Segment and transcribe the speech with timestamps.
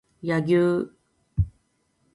[0.19, 0.89] 柳生